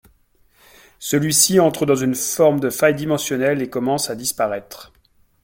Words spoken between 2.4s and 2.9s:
de